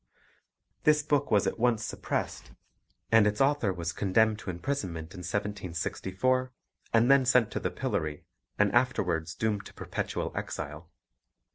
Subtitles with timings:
[0.83, 2.53] This book was at once suppressed,
[3.11, 6.51] and its author was condemned to imprisonment in 1764,
[6.91, 8.25] and then sent to the pillory,
[8.57, 10.89] and afterwards doomed to perpetual exile.